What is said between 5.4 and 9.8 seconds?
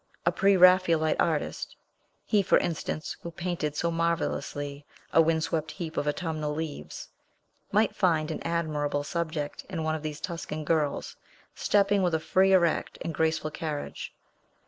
swept heap of autumnal leaves) might find an admirable subject